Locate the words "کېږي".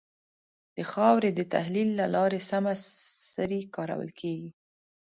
4.19-4.49